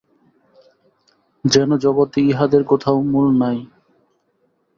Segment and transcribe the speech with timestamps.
[1.45, 3.57] যেন জগতে ইহাদের কোথাও মূল নাই।